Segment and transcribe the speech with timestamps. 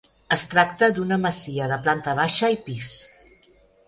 [0.35, 2.91] Es tracta d'una masia de planta baixa i pis.